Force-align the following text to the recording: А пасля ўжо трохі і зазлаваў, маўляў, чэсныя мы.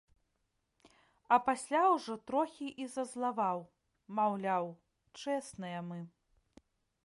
А 1.35 1.37
пасля 1.49 1.81
ўжо 1.95 2.13
трохі 2.31 2.67
і 2.85 2.89
зазлаваў, 2.95 3.59
маўляў, 4.21 4.65
чэсныя 5.23 5.79
мы. 5.91 5.99